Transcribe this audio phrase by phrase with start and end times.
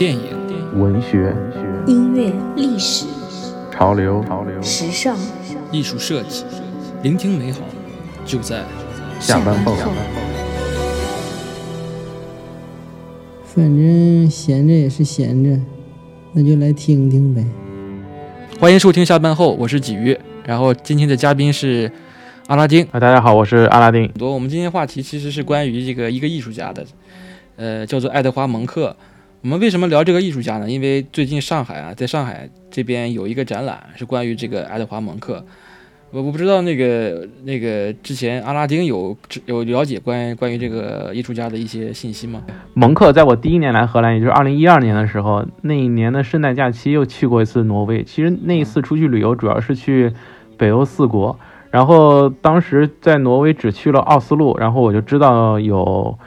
[0.00, 1.36] 电影、文学、
[1.86, 3.04] 音乐、历史、
[3.70, 5.14] 潮流、潮流、时尚、
[5.70, 6.42] 艺术设计，
[7.02, 7.60] 聆听美好，
[8.24, 8.64] 就在
[9.20, 9.76] 下班后。
[13.44, 15.60] 反正闲着也是闲着，
[16.32, 17.44] 那就来听听呗。
[18.58, 20.18] 欢迎收听下班后，我是鲫鱼。
[20.46, 21.92] 然后今天的嘉宾是
[22.46, 22.82] 阿拉丁。
[22.90, 24.08] 啊，大家好，我是阿拉丁。
[24.12, 26.86] 多，我们今天话题其实是关于这个一个艺术家的，
[27.56, 28.96] 呃，叫做爱德华蒙克。
[29.42, 30.70] 我们为什么聊这个艺术家呢？
[30.70, 35.42] 因为最近上海啊，在上海这边有一个展览是关于这个爱德华蒙克。
[36.10, 42.42] 我我不知道那个那个之前阿拉丁有有了解关于关于这个艺术家的一些信息吗？
[42.74, 48.04] 蒙克在我第一年来荷兰，也就是二零一二年的时候，那一年的圣诞假期又去过一次挪威。
[48.04, 50.12] 其实那一次出去旅游主要是去
[50.58, 51.38] 北欧四国，
[51.70, 56.18] 然后当时在挪威只去了奥斯陆，然后我就知道有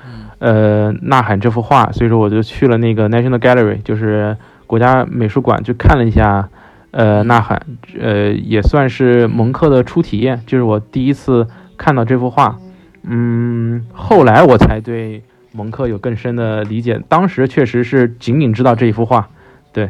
[0.44, 4.36] 呃呐喊这幅画，所以说我就去了那个 National Gallery，就是
[4.68, 6.50] 国家美术馆去看了一下。
[6.96, 7.60] 呃，呐喊，
[8.00, 12.56] 呃，也算是蒙克的初体验，就是我第一次看到这幅画，
[13.02, 19.28] 嗯，后来我才对蒙克有更深的理解，当时确实是仅仅知道这一幅画，
[19.74, 19.90] 对，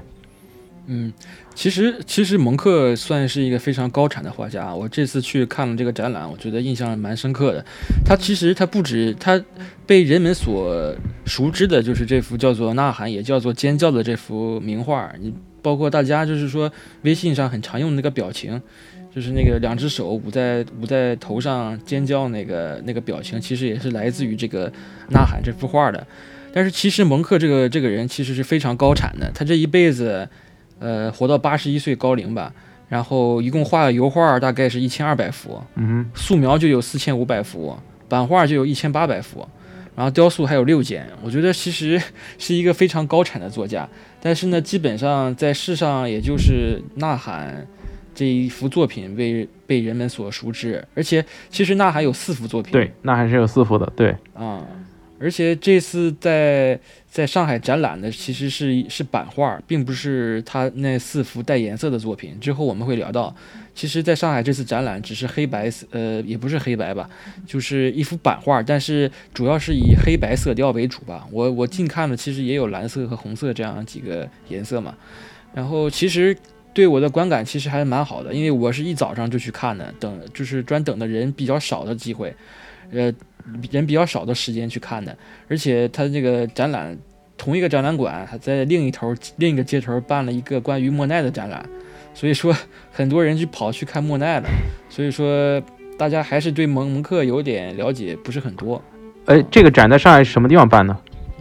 [0.88, 1.12] 嗯，
[1.56, 7.66] 其实其实蒙克算是一个非常高产的画家，我这次去看了这个展览，我觉得印象蛮深刻的。
[8.06, 9.42] 他其实他不止他
[9.86, 10.96] 被人们所
[11.26, 15.34] 熟知的就是这幅叫做《呐喊》也叫做《尖叫》的这幅名画，你。
[15.64, 16.70] 包括大家就是说，
[17.04, 18.62] 微信上很常用的那个表情，
[19.16, 24.70] 就是那个两只手捂在捂在头上尖叫那个那个表情，其实也是来自于这个
[25.12, 26.06] 《呐喊》这幅画的。
[26.52, 30.28] 但是其实蒙克这个这个人其实是非常高产的，他这一辈子，
[30.84, 32.54] 呃，活到八十一岁高龄吧，
[32.90, 37.74] 然后一共画的油画大概是一千二百幅，嗯，素描就有四千五百幅，
[38.10, 39.48] 版画就有一千八百幅。
[39.96, 42.02] 然后雕塑还有六件，我觉得其实
[42.38, 43.88] 是一个非常高产的作家。
[44.20, 47.56] 但是呢，基本上在世上也就是《呐喊》
[48.14, 50.84] 这一幅作品被被人们所熟知。
[50.96, 54.66] 而且其实《呐喊》有四幅作品，对，《呐喊》是有四幅的，对，啊。
[55.20, 56.78] 而且这次在
[57.14, 62.40] 在上海展览的其实是是版画，并不是他那四幅带颜色的作品。
[62.40, 63.36] 之后我们会聊到，
[63.76, 67.08] 其实在上海这次展览只是黑白色，呃，也不是黑白吧，
[67.46, 71.28] 就是一幅版画，但是主要是以黑白色调为主吧。
[71.30, 74.96] 我我近看了，其实也有蓝色和红色这样几个颜色嘛。
[75.54, 76.36] 然后其实
[76.74, 82.36] 对我的观感其实还是蛮好的，因为我是一早上就去看的，等就是专等的人比较少的机会，
[82.92, 83.14] 呃。
[83.72, 85.16] 人比较少的时间去看的，
[85.48, 86.98] 而且他这个展览，
[87.38, 91.68] 同一个展览馆还在另一头另一个街头办了一个关于莫奈的展览，
[92.14, 92.56] 所以说
[92.92, 94.48] 很多人去跑去看莫奈了，
[94.90, 95.62] 所以说
[95.98, 98.82] 大家还是对蒙蒙克有点了解不是很多。
[99.26, 100.98] 哎，这个展在上海什么地方办呢？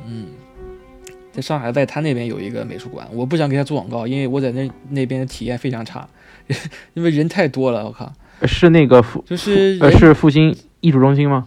[0.06, 0.26] 嗯，
[1.32, 6.08] 在上海外滩那边有一个美术馆，我不想给他做广告，因为我在那那边的体验非常差，
[6.94, 8.12] 因为人太多了，我靠。
[8.44, 11.46] 是那个复就是呃是复兴艺术中心吗？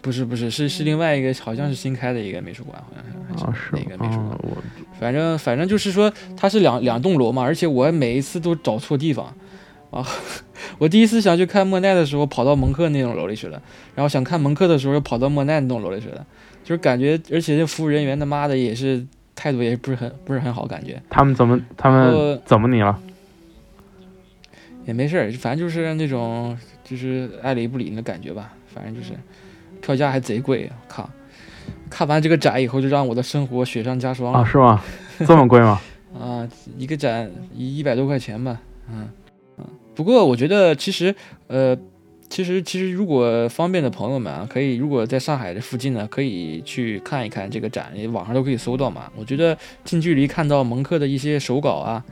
[0.00, 2.82] 不是不是是是另外一个，好像是新开的一个美术馆，
[3.28, 4.38] 好像是哪个美术馆？
[4.98, 9.34] 反正反正就是说它是两两栋楼嘛，而且我每一次都找错地方
[9.90, 10.06] 啊！
[10.78, 13.60] 我第一次想去看莫奈的时候，跑到蒙克那栋楼里去了，
[13.94, 16.26] 然后想看蒙克的时候又跑到莫奈那栋楼里去了，
[16.64, 22.98] 就是感觉，而且这服务人员他妈的也是态度也不是很不是很好，感觉他们怎么他们怎么你了？
[24.86, 29.12] 也没事儿，反正就是那种就是爱理不理的感觉吧，反正就是。
[29.80, 31.08] 票价还贼贵，靠！
[31.88, 34.44] 看完这个展以后，就让我的生活雪上加霜啊！
[34.44, 34.82] 是吗？
[35.26, 35.80] 这么贵吗？
[36.18, 36.48] 啊，
[36.78, 39.08] 一个展一一百多块钱吧，嗯
[39.58, 39.64] 嗯。
[39.94, 41.14] 不过我觉得其实，
[41.48, 41.76] 呃，
[42.28, 49.10] 其实其实如果方便的朋友们啊，可以如果在上海这附近呢，可以去看一看这个展，网上都可以搜到嘛。
[49.16, 52.04] 我觉得近距离看到蒙克的一些手稿啊。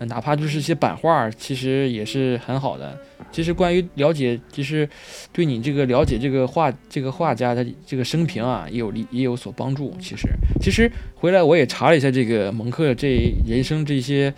[0.00, 2.98] 哪怕就是一些版画，其实也是很好的。
[3.32, 4.88] 其实关于了解，其实
[5.32, 9.94] 对你这个了解这个画这个画家的这个生平啊，也有利也有所帮助。
[9.98, 10.28] 其实，
[10.60, 14.32] 其实回来我也查了一下这个蒙克这人生这些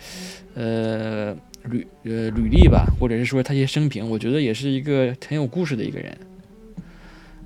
[0.55, 1.35] 呃
[1.65, 6.17] 履呃履历吧，或者是说他一些生平，我觉得也是一个很有故事的一个人。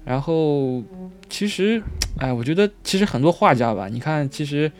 [0.05, 0.83] 然后，
[1.29, 1.81] 其实，
[2.19, 4.71] 哎，我觉得其实很多画家吧，你看，其实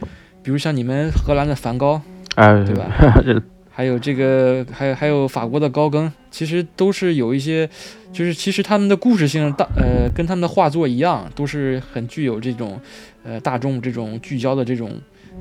[0.44, 2.02] 比如像你们荷兰的梵高。
[2.36, 3.44] 哎，对吧？
[3.70, 7.68] 还有这个，还有还有法国的高更，其实都是有一些，
[8.12, 12.80] 就是其实他们的故事性大，呃，跟他们的画作一样，都是很具有这种，
[13.24, 14.92] 呃，大众这种聚焦的这种，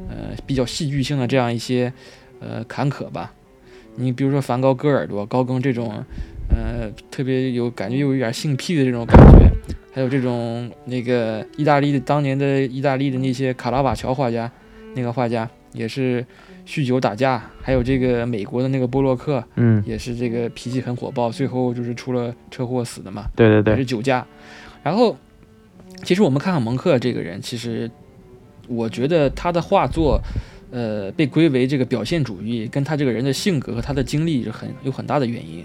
[0.09, 1.93] 呃，比较戏剧性的这样一些，
[2.41, 3.33] 呃，坎坷吧。
[3.97, 6.03] 你比如说梵高割耳朵，高更这种，
[6.49, 9.51] 呃，特别有感觉又有点性癖的这种感觉，
[9.95, 14.51] 还有这种那个意大利的当年的意大利的那些卡拉瓦乔画家。
[14.95, 16.23] 那个画家也是
[16.67, 24.27] 酗酒打架，还有这个美国的那个波洛克嗯，也是这个脾气很火爆，最后就是出了车祸死的嘛，对对对也是，酒驾。
[24.83, 25.17] 然后，
[26.05, 27.91] 其实我们看看蒙克这个人，其实
[28.69, 30.21] 我觉得他的画作，
[30.71, 35.65] 呃，被归为这个表现主义，跟他这个人的性格和他的经历是很有很大的原因。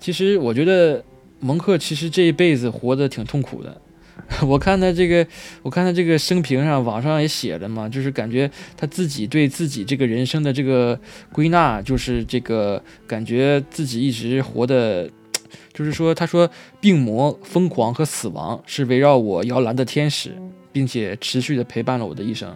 [0.00, 1.02] 其实我觉得
[1.40, 3.80] 蒙克其实这一辈子活得挺痛苦的。
[4.46, 5.26] 我看他这个，
[5.62, 10.98] 我看他这个生平上，网上也写了嘛，就是感觉他自己对自己这个人生的这个
[11.32, 15.10] 归纳，就是这个感觉自己一直活的，
[15.74, 16.48] 就是说，他说
[16.80, 20.32] 病魔、疯狂和死亡是围绕我摇篮的天使，
[20.72, 22.48] 并且持续的陪伴了我的一生。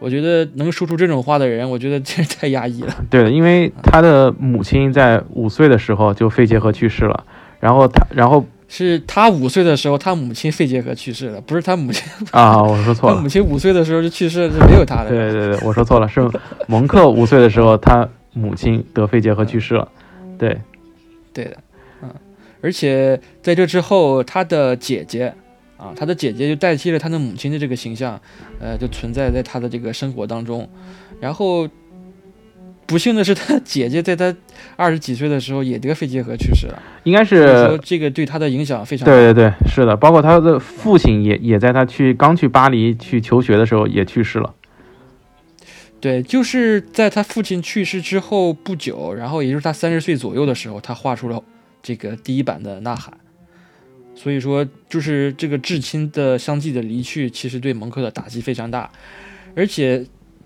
[0.00, 2.94] 我觉得能说出这种话的人，我觉得真是太压抑了。
[3.08, 7.24] 对的，因为他的母亲在五岁的时候就肺结核去世了，
[7.60, 15.08] 然后他，然后是他五岁的时候，他母亲肺结核去世了，不是他母亲，啊，我说错了他母，亲五岁的时候就去世了，就没有他了。
[15.08, 16.28] 对对对，我说错了，是
[16.66, 19.88] 蒙克五岁的时候，他母亲得肺结核去世了，
[20.38, 20.60] 对，
[21.32, 21.56] 对的，
[22.02, 22.10] 嗯，
[22.60, 25.32] 而且在这之后，他的姐姐
[25.76, 28.20] 啊，他的姐姐就代替了他的母亲的这个形象，
[28.58, 30.68] 呃，就存在在他的这个生活当中。
[31.20, 31.68] 然后，
[32.86, 34.34] 不幸的是，他姐姐在他
[34.76, 37.78] 二十几岁的时候也得肺结核去世了，应该所以说是。
[37.82, 39.12] 这个对他的影响非常大。
[39.12, 44.54] 对对对，是的，包括他的父亲也也在他去刚去巴黎去求学的时候也去世了。
[46.00, 51.42] 对，就是在他父亲去世之后不久，然后也就是他三十岁左右的时候，他画出了
[51.82, 53.14] 这个第一版的《呐喊》。
[54.14, 58.90] 所以说，就是这个至亲的相继的离去，其实对蒙克的打击非常大。
[59.56, 60.04] 而且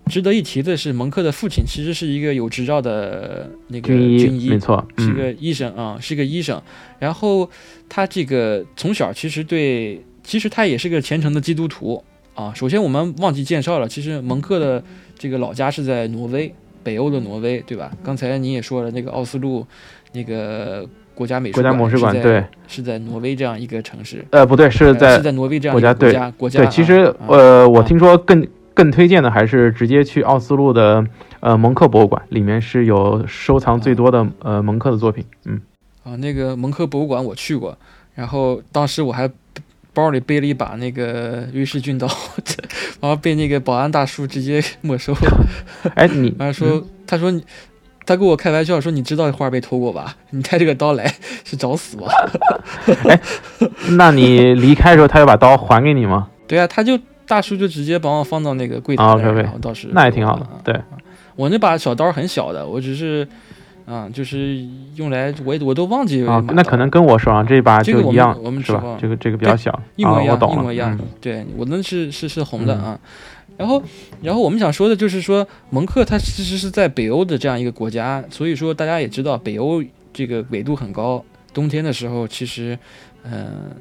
[0.09, 6.61] 值得一提的是，蒙克的父亲其实是一个有执照的那个军医，没错，嗯，是个医生啊、是个医生。
[6.97, 7.49] 然后
[7.87, 12.03] 他这个从小其实对，其实他也是个虔诚的基督徒
[12.33, 12.51] 啊。
[12.53, 14.83] 首先我们忘记介绍了，其实蒙克的
[15.17, 16.53] 这个老家是在挪威，
[16.83, 17.91] 北欧的挪威，对吧？
[18.03, 19.65] 刚才你也说了，那个奥斯陆
[20.13, 28.47] 那个国家美术馆是在对，是在挪威这样一个城市，呃，不对，是呃在是在挪威这样一个国家国家对，啊其实啊呃，我啊听说更
[28.79, 31.05] 更推荐的还是直接去奥斯陆的
[31.41, 35.25] 呃蒙克博物馆，里面是有收藏最多的呃蒙克的作品。
[35.43, 35.59] 嗯，
[36.05, 37.77] 啊，那个蒙克博物馆我去过，
[38.15, 39.29] 然后当时我还
[39.93, 42.07] 包里背了一把那个瑞士军刀，
[43.01, 45.19] 然后被那个保安大叔直接没收了。
[45.95, 47.43] 哎，你 然后说，他说你，
[48.05, 50.15] 他跟我开玩笑说，你知道画被偷过吧？
[50.29, 52.07] 你带这个刀来是找死吧？
[53.97, 56.29] 那你离开的时候，他要把刀还给你吗？
[56.47, 56.97] 对啊，他就
[57.29, 60.59] 大叔就直接把我放到那个柜台啊那儿，，OK，OK 然后倒是那也挺好的啊。
[60.65, 60.75] 对，
[61.37, 63.25] 我那把小刀很小的，我只是。
[63.85, 64.63] 啊，就是
[64.97, 68.95] 用来我也我都忘记啊，那可能跟我手上这把这个一样，我们是吧？
[69.01, 70.95] 这个这个比较小，一模一样，一模一样。
[70.95, 72.99] 嗯对我那是是是红的嗯啊。
[73.57, 73.81] 然后，
[74.21, 79.83] 然后我们想说的就是说，蒙克他其实是在北欧的这样一个国家，所以说大家也知道，北欧
[80.13, 82.77] 这个纬度很高，冬天的时候其实，
[83.23, 83.71] 嗯、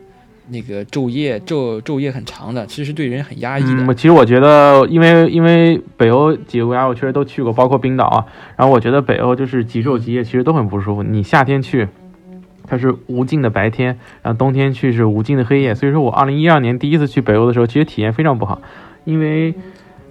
[0.51, 3.85] 那个昼夜昼昼夜很长的，其实对人很压抑的。
[3.85, 8.25] 嗯，其实我觉得，因为因为北欧几个国家我确实都去过，包括冰岛啊。
[8.57, 11.03] 然后我觉得北欧就是极昼极夜，其实都很不舒服。
[11.03, 11.89] 你夏天去，
[12.65, 15.75] 它是无尽的白天，然后冬天去是无尽的黑夜。
[15.75, 18.61] 所以说我二零一二年第一次去北欧的时候，其实体验非常不好，
[19.05, 19.55] 因为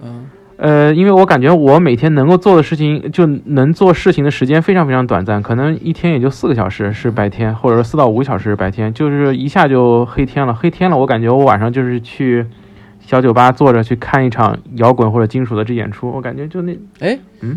[0.02, 0.26] 嗯，
[0.58, 10.52] 呃，因为我感觉我每天能够做的事情，就能做事情的时间非常非常短暂，可能一天也就四个小时是白天，或者说四到五个小时是白天，就是一下就黑天了。
[10.52, 12.44] 黑天了，我感觉我晚上就是去
[12.98, 17.56] 小酒吧坐着去看一场摇滚或者金属的这演出，我感觉就那哎，嗯，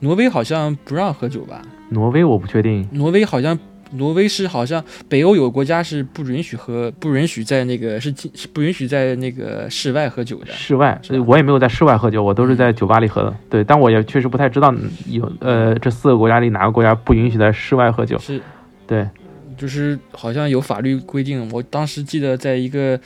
[0.00, 1.60] 挪威好像不让喝酒吧？
[1.90, 3.58] 挪威我不确定，挪威好像，
[3.96, 10.52] 挪威是好像北欧有国家是不允许喝，不允许在那个是禁是不允许在那个室外喝酒的。
[10.52, 13.34] 室外所以我也没有在室外喝酒，我都是在酒吧里喝的。
[13.48, 14.74] 对，但我也确实不太知道
[15.06, 18.18] 有呃这四个国家里哪个国家不允许在室外喝酒。
[18.18, 18.40] 是，
[18.86, 19.08] 对，
[19.56, 21.48] 就是好像有法律规定。
[21.52, 22.98] 我当时记得在一个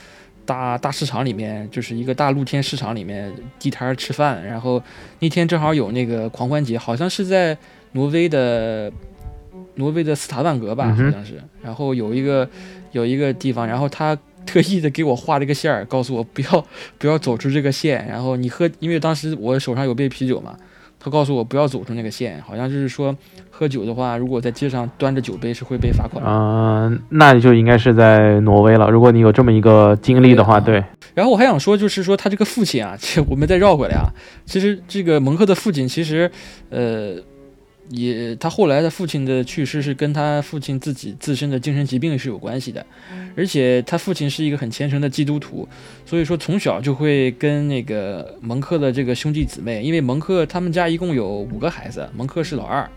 [0.47, 4.83] 大大市场里面，就是一个大露天市场里面地摊儿吃饭，然后
[5.19, 7.57] 那天正好有那个狂欢节，好像是在
[7.93, 8.91] 挪威的
[9.79, 11.41] 挪威的斯塔万格吧，好像是。
[11.63, 12.49] 然后有一个
[12.93, 14.17] 有一个地方，然后他
[14.47, 16.65] 特意的给我画了一个线儿，告诉我不要
[16.99, 18.07] 不要走出这个线。
[18.07, 20.57] 然后你喝，因为当时我手上有杯啤酒嘛，
[21.01, 23.15] 他告诉我不要走出那个线，好像就是说
[23.51, 26.31] 喝酒的话，如果在街上端着酒杯是会被罚款的。
[26.31, 28.91] 嗯、那就应该是在挪威了。
[28.91, 34.09] 如果你有这么一个经历的话，对对，然后我还想说，就是说他这个父亲啊， 其实我们再绕回来啊，
[34.47, 36.31] 其实这个蒙克的父亲其实，
[36.71, 37.17] 呃，
[37.91, 42.85] 也他后来的父亲的去世是跟他父亲自己自身的精神疾病是有关系的，
[43.35, 45.67] 而且他父亲是一个很虔诚的基督徒，
[46.05, 52.89] 所以说从小就会跟那个蒙克的这个兄弟姊妹，因为蒙克他们家一共有五个孩子，蒙克是老二，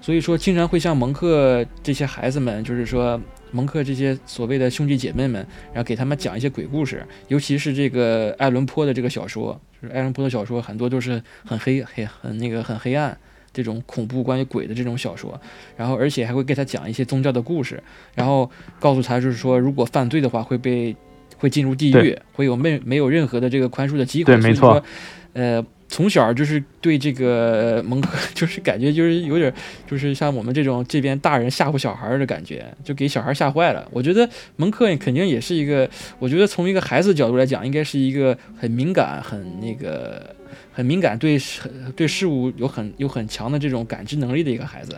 [0.00, 3.20] 所以说经常会向蒙克这些孩子们，就是说
[3.50, 13.18] 蒙克这些所谓的兄弟姐妹们，然后给他们讲一些鬼故事，尤其是这个爱伦坡的这个小说，就是爱伦坡的小说很多都是很黑黑很那个很黑暗。
[13.52, 15.40] 这种恐怖关于鬼的这种小说，
[15.76, 17.82] 然后而且还会给他讲一些宗教的故事，
[18.14, 20.94] 然后告诉他就是说，如果犯罪的话会被
[21.36, 24.34] 会进入地狱，会有没没有任何的这个宽恕的机会。
[24.34, 24.86] 对没错所以说。
[25.32, 29.52] 呃，从小就是对这个蒙克， 就是感觉就是有点，
[29.90, 33.86] 就是像我们这种这边大人吓唬小孩的感觉，就给小孩吓坏了。
[33.90, 40.34] 我觉得蒙克肯定也是一个，我觉得从一个孩子角度来讲，应该是一个很敏感、很那个、
[40.72, 41.62] 很敏感对事
[41.96, 44.96] 对事物有很有很强的这种感知能力的一个孩子。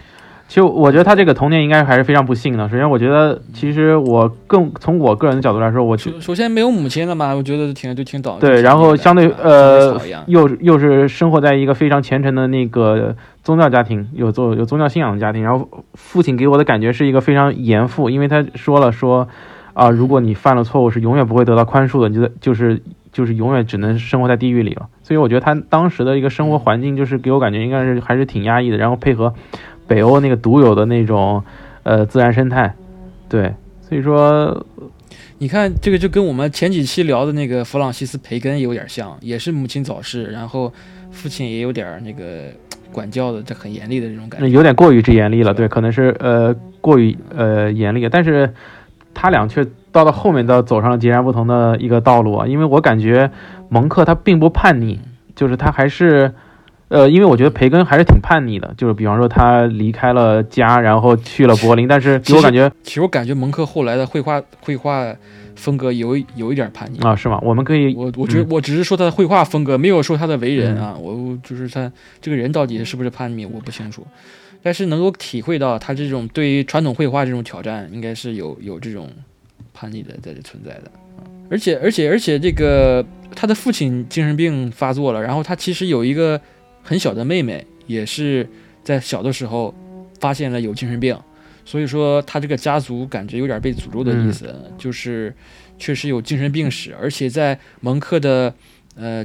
[0.48, 2.68] 其实我觉得他这个童年应该还是非常不幸的。
[2.68, 8.38] 首先，我觉得其实我更从我个人的角度来说，我首首先没有母亲了嘛，我觉得挺就挺倒。
[8.38, 15.42] 对，然后相对呃又又是生活在一个非常虔诚的那个宗教家庭，有宗有宗教信仰的家庭。
[15.42, 19.28] 然后父亲给我的感觉是一个非常严父，因为他说了说
[19.74, 24.88] 啊、如果你犯了错误是永远不会得到宽恕的，你就就是就是永远只能生活在地狱里了。
[25.02, 29.32] 所以我觉得他当时的一个生活环境就是给我感觉应该是还是挺压抑的，然后配合
[29.92, 31.44] 北欧那个独有的那种
[31.82, 32.74] 呃自然生态，
[33.28, 33.52] 对，
[33.86, 34.64] 所以说
[35.36, 40.72] 你看，这个就跟我们前几期聊的那个弗朗西斯·培根有点像，也是母亲早逝，然后
[41.10, 42.44] 父亲也有点儿那个
[42.90, 44.48] 管教的这很严厉的这种感觉。
[44.48, 48.50] 有点过于之严厉了，对，可能是呃过于呃严厉，但是
[49.12, 53.30] 他俩却到了后面倒走上了截然不同的一个道路啊，因为我感觉
[53.68, 54.98] 蒙克他并不叛逆，
[55.36, 56.32] 就是他还是。
[56.92, 65.10] 呃，因为我觉得培根还是挺叛逆的，就是比方说他离开了家，然后去了柏林，但是给我感觉其实我感觉蒙克后来的绘画绘画
[65.56, 66.98] 风格有有一点叛逆。
[66.98, 67.40] 啊，是吗？
[67.42, 70.96] 我们可以，我我觉得嗯我只是说他的绘画风格，没有说他的为人嗯啊。
[71.00, 74.06] 我我就是他这个人到底是不是叛逆，我不清楚。
[74.62, 79.08] 但是能够体会到他这种对于传统绘画这种挑战，应该是有有这种
[79.72, 80.90] 叛逆的在这存在的。
[80.94, 86.40] 啊而且而且而且这个他的父亲精神病发作了，然后他其实有一个
[86.82, 88.48] 很小的妹妹，也是
[88.82, 89.74] 在小的时候
[90.20, 91.16] 发现了有精神病，
[91.64, 95.34] 所以说他这个家族感觉有点被诅咒的意思，就是
[95.78, 98.54] 确实有精神病史，而且在蒙克的
[98.96, 99.24] 呃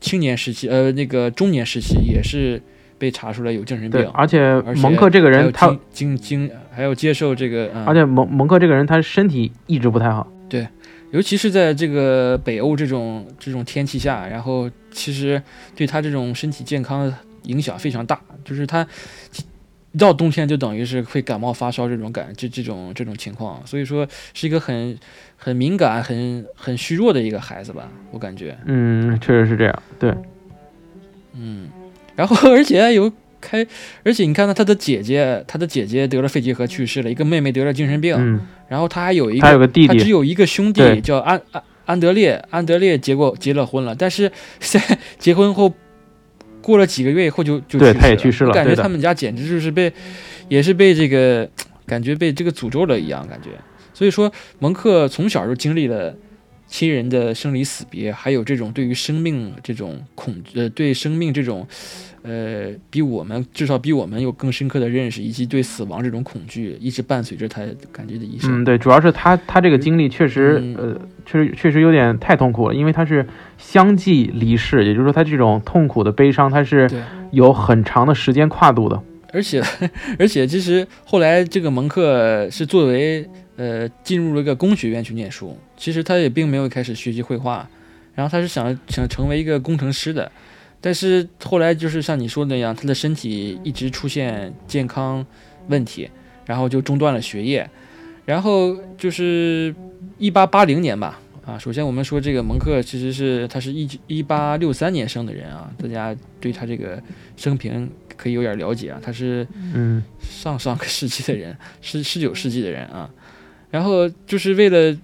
[0.00, 2.60] 青年时期，呃那个中年时期也是
[2.98, 10.66] 被查出来有精神，病，而且蒙克这个人他，经经经还要接受这个，嗯、而且蒙蒙克这个人他身体一直不太好，对
[11.10, 15.40] 尤其是在这个北欧这种这种天气下，然后其实
[15.76, 17.14] 对他这种身体健康的
[17.44, 18.84] 影响非常大，就是他
[19.92, 24.98] 一到冬天就等于是会感冒发烧这种感这这种这种情况，所以说是一个很
[25.36, 30.12] 很敏感、很很虚弱的一个孩子吧，我感觉，嗯，确实是这样，对，
[31.34, 31.68] 嗯，
[32.16, 33.66] 然后而且有开，
[34.04, 44.30] 而且你看到他的姐姐，他的姐姐得了肺结核去世了，一个妹妹得了精神病，嗯，然后他还有一个他有个弟弟，他只有一个兄弟叫安安安德烈，安德烈结过结了婚了，但是
[44.60, 44.78] 在
[45.18, 45.72] 结婚后
[46.60, 49.90] 过了几个月以后就就对去他也去世了我感觉他们家简直就是被，
[50.50, 51.48] 也是被这个
[51.86, 53.48] 感觉被这个诅咒了一样感觉。
[53.94, 56.14] 所以说，蒙克从小就经历了
[56.68, 61.66] 亲人的生离死别，还有这种对于生命这种恐呃对生命这种
[62.22, 68.62] 呃比我们至少比我们有更深刻的认识，以及对死亡这种恐惧一直伴随着他感觉的一生。
[68.62, 76.88] 嗯，对，主要是他他这个经历确实，嗯呃，确实确实有点太痛苦了，因为他是相继离世，也就是说他这种痛苦的悲伤，他是
[77.30, 79.02] 有很长的时间跨度的。
[79.30, 79.62] 而且，
[80.18, 83.26] 而且，其实后来这个蒙克是作为
[83.58, 87.68] 呃进入了一个工学院去念书，其实他也并没有开始学习绘画，
[88.14, 90.32] 然后他是想想成为一个工程师的，
[90.80, 95.26] 但是后来就是像你说的那样，他的身体一直出现健康
[95.66, 96.08] 问题，
[96.46, 97.68] 然后就中断了学业，
[98.24, 99.74] 然后就是
[100.16, 101.20] 一八八零年吧。
[101.44, 107.02] 啊，首先我们说这个蒙克其实是他是一一八六三年生的人啊，大家对他这个
[107.38, 113.08] 生平可以有点了解啊，他是嗯，上上个世纪的人，十十九世纪的人啊。
[113.70, 114.96] 然后就是为了，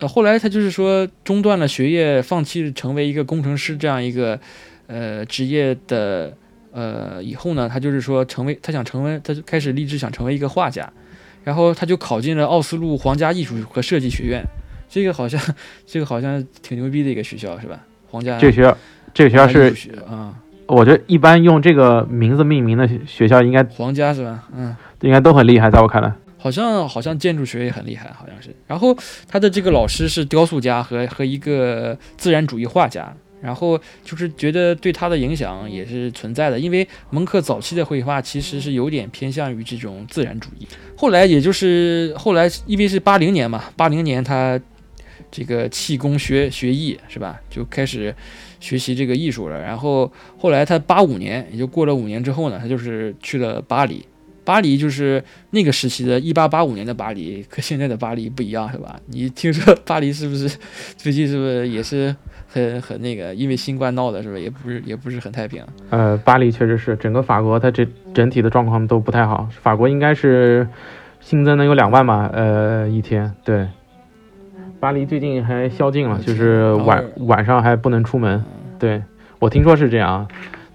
[0.00, 4.38] 呃，后来他就是说中断了学业，放弃成为一个工程师这样一个
[4.86, 6.32] 呃职业的
[6.72, 10.90] 呃以后呢，他就是说成为他想成为，他就开始立志想成为一个画家，
[11.44, 14.42] 然后他就考进了奥斯陆皇家艺术和设计学院，
[14.88, 15.40] 这个好像
[15.86, 17.80] 这个好像挺牛逼的一个学校是吧？
[18.10, 18.76] 皇家这个学校，
[19.14, 20.34] 这个学校是啊，
[20.66, 24.44] 我觉得一般用这个名字命名的学校应该皇家是吧？
[24.56, 24.74] 嗯。
[25.02, 28.54] 应该都很厉害，在我看来，好像好像建筑学也很厉害，好像是。
[28.66, 28.96] 然后
[29.28, 40.66] 他的这个老师是雕塑家和和一个自然主义画家，然后就是觉得对他的影响也是存在的，因为蒙克早期的绘画其实是有点偏向于这种自然主义。
[40.96, 44.60] 后来也就是后来，因为是八零年嘛，八零年他
[45.30, 48.14] 这个气功学学艺是吧，就开始
[48.60, 49.60] 学习这个艺术了。
[49.60, 54.04] 然后后来他八五年，也就过了五年之后呢，他就是去了巴黎。
[54.48, 58.98] 巴黎就是那个时期的，一八八五年的巴黎，和现在的巴黎不一样，是吧？
[59.08, 60.48] 你听说巴黎是不是
[60.96, 62.16] 最近是不是也是
[62.48, 63.34] 很很那个？
[63.34, 65.62] 因为新冠闹的，是不是也不是也不是很太平？
[65.90, 69.46] 呃，巴黎确实是整个法国，它这整体的状况都不太好。
[69.60, 70.66] 法国应该是
[71.20, 72.30] 新增能有两万吧？
[72.32, 73.68] 呃，一天对。
[74.80, 78.42] 巴黎最近还宵禁了，就是晚晚上还不能出门。
[78.78, 79.02] 对
[79.40, 80.26] 我听说是这样，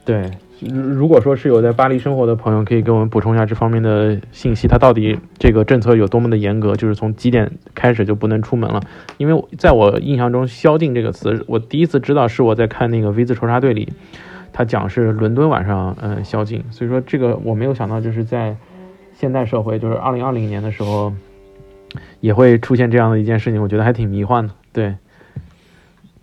[0.05, 0.29] 对。
[0.69, 4.67] 如果说是有在巴黎生活的朋友，可以给我们补充一下这方面的信息。
[4.67, 6.75] 它到底这个政策有多么的严格？
[6.75, 8.81] 就是从几点开始就不能出门了？
[9.17, 13.91] 因为在我印象中，“宵禁”这个词，我第一次知道是我在看那个《V 字仇杀队》里，
[14.51, 16.63] 他讲是伦敦晚上嗯宵禁。
[16.71, 18.55] 所以说这个我没有想到，就是在
[19.13, 21.13] 现代社会，就是二零二零年的时候，
[22.19, 23.61] 也会出现这样的一件事情。
[23.61, 24.95] 我觉得还挺迷幻的，对。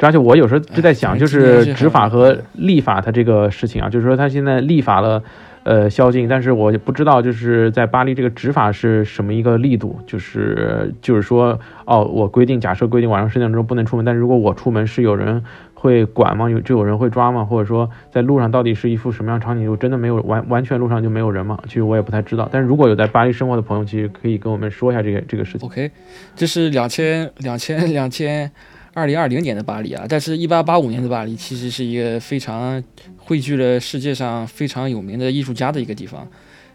[0.08, 5.22] 而且我有时候就在想，就是执法和立法它这个事情啊，就是说他现在立法了，
[5.62, 15.42] 呃，宵禁，但是我不知道就是在巴黎这个执法是什么一个力度，就是就是说，哦，我规定，假设规定晚上十点钟不能出门，但是如果我出门是有人
[15.74, 16.48] 会管吗？
[16.48, 17.44] 有就有人会抓吗？
[17.44, 19.64] 或者说在路上到底是一副什么样场景？
[19.64, 21.58] 就真的没有完完全路上就没有人吗？
[21.66, 22.48] 其实我也不太知道。
[22.50, 25.68] 但是如果有在巴黎生活的朋友，其实可以跟我们说一下这个这个事情。
[25.68, 25.90] OK，
[26.34, 28.50] 这是两千两千两千。
[28.92, 32.82] 二零二零年的巴黎啊，但是，一八八五年的巴黎其实是一个非常
[33.16, 36.26] 汇聚了世界上非常有名的艺术家的一个地方。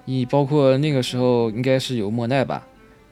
[0.05, 2.65] 你包括那个时候应该是有莫奈吧，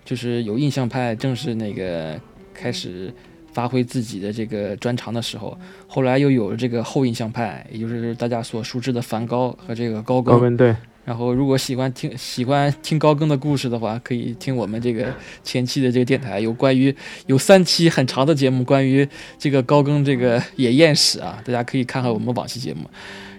[0.06, 2.20] 就是有印象派正是那个
[2.54, 3.14] 开始
[3.52, 5.58] 发挥自己的这个专长的时候。
[5.88, 10.58] 后来又有了这个后印象派，也就是大家所熟知的梵高和这个高更。
[11.06, 15.14] 然后，如果喜欢听喜欢听高更的故事的话，可以听我们这个
[15.44, 19.06] 前期的这个电台，有关于有三期很长的节目，关于
[19.38, 22.90] 这个高更这个野宴史啊，大家可以看看我们往期节目。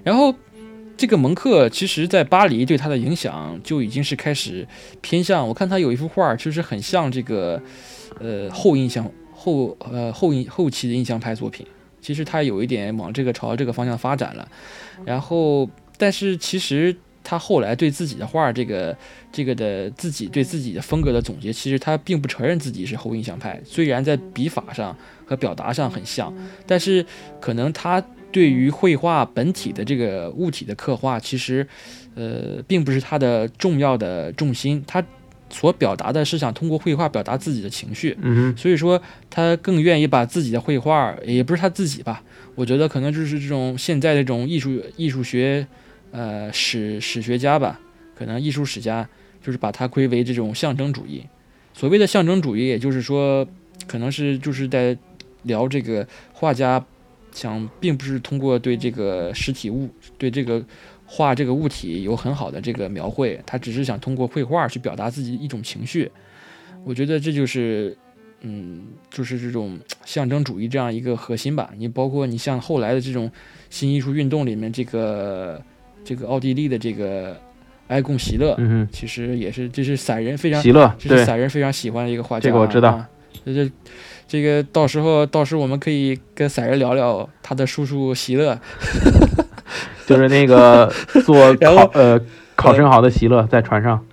[0.02, 0.34] 然后，
[0.94, 4.68] 这个蒙克其实在巴黎对他的影响就已经是开始
[5.00, 7.62] 偏向，我看他有一幅画，其实很像这个
[8.20, 11.66] 呃后印象后呃后印后期的印象派作品，
[12.02, 14.46] 其实他有一点往这个朝这个方向发展了。
[15.06, 16.94] 然后，但是其实。
[17.24, 18.96] 他后来对自己的画，这个
[19.32, 23.58] 这个的自己对自己的风格的总结，其实他并不承认自己是后印象派。
[23.64, 26.32] 虽然在笔法上和表达上很像，
[26.66, 27.04] 但是
[27.40, 31.66] 可能他对于绘画本体的这个物体的刻画，其实
[32.14, 34.84] 呃并不是他的重要的重心。
[34.86, 35.02] 他
[35.48, 38.14] 所表达的是想通过绘画表达自己的情绪。
[38.20, 42.22] 嗯所以说他更愿意把自己的绘画，也不是他自己吧？
[42.54, 45.66] 我觉得可能就是这种现在这种艺术艺术学。
[46.14, 47.80] 呃，史史学家吧，
[48.14, 49.08] 可能艺术史家
[49.42, 51.24] 就是把它归为这种象征主义。
[51.72, 53.44] 所谓的象征主义，也就是说，
[53.88, 54.96] 可能是就是在
[55.42, 56.80] 聊这个画家
[57.32, 60.64] 想，并不是通过对这个实体物、对这个
[61.04, 66.08] 画这个物体有很好的这个描绘，他只是想通过绘画去表达自己一种情绪。
[66.84, 67.98] 我觉得这就是，
[68.42, 71.72] 嗯，就是这种象征主义这样一个核心吧。
[71.76, 73.28] 你包括你像后来的这种
[73.68, 75.60] 新艺术运动里面这个。
[76.04, 77.36] 这个奥地利的这个
[77.88, 82.44] 埃贡·席勒，嗯其实也是，这是散人非常，席勒，这是散人非常喜欢的一个画家。
[82.44, 83.04] 这个我知道。
[83.44, 83.70] 这这
[84.28, 88.58] 这个到时候，到时候我们可以跟散人聊聊他的叔叔席勒，
[90.06, 90.92] 就是那个
[91.24, 92.20] 做 烤呃
[92.54, 94.04] 烤生蚝的席勒，在船上。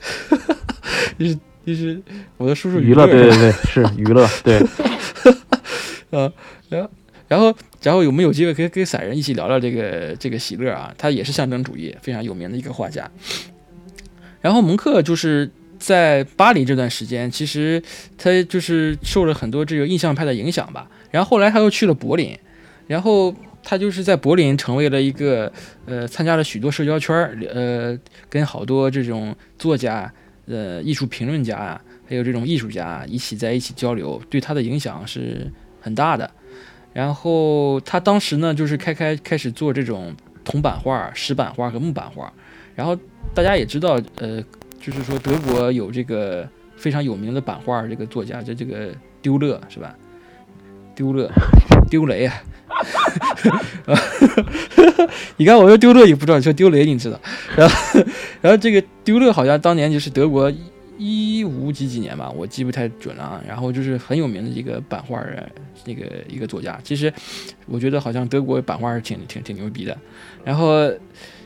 [1.18, 2.00] 就是就是
[2.36, 4.58] 我的叔叔娱乐，对对对，是娱乐，对。
[6.10, 6.32] 啊，
[6.68, 6.90] 然后。
[7.26, 10.94] 然后，然后有没有机会可以跟散人一起聊聊这个这个喜乐啊？
[10.98, 13.10] 他也是象征主义非常有名的一个画家。
[14.40, 17.82] 然后蒙克就是在巴黎这段时间，其实
[18.18, 20.88] 他就是受了很多这个印象派的影响吧。
[21.10, 22.38] 然后后来他又去了柏林，
[22.86, 25.50] 然后他就是在柏林成为了一个
[25.86, 30.12] 呃，参加了许多社交圈儿，呃，跟好多这种作家、
[30.46, 36.30] 呃，艺术评论家啊，还有这种艺术家一起在一起交流，对他的影响是很大的。
[36.94, 42.32] 然后他当时呢，就是开开开始做这种铜版画、石版画和木版画。
[42.74, 42.96] 然后
[43.34, 44.42] 大家也知道，呃，
[44.80, 48.88] 就是说德国有这个非常有名的版画这个作家，叫这个
[49.20, 49.94] 丢勒是吧？
[50.94, 51.28] 丢勒，
[51.90, 52.34] 丢雷啊！
[55.36, 57.20] 你看我说丢勒也不知道，你说丢雷你知道，
[57.56, 58.00] 然后
[58.40, 60.52] 然后这个丢勒好像当年就是德国
[60.98, 63.42] 一五几几年吧，我记不太准了啊。
[63.46, 65.46] 然后就是很有名的一个版画儿
[65.84, 67.12] 那个一个作家，其实
[67.66, 69.96] 我觉得好像德国版画是挺挺挺牛逼的。
[70.44, 70.90] 然后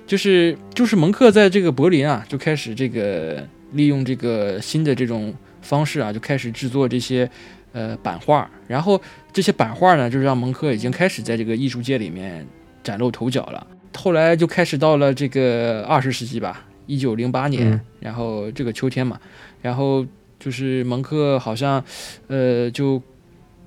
[0.06, 7.28] 就是就是蒙克在这个柏林啊，就开始这个利用这个新的这种方式啊，就开始制作这些
[7.72, 9.00] 呃版画，然后
[9.32, 12.46] 这些版画呢，就是让蒙克已经开始在这个艺术界里面
[12.82, 13.66] 崭露头角了。
[13.96, 17.80] 后来就开始到了这个二十世纪吧，一九零八年，嗯。
[18.00, 19.16] 然后这个秋天嘛，
[19.62, 20.04] 然后
[20.40, 21.80] 就是蒙克好像
[22.26, 23.00] 呃就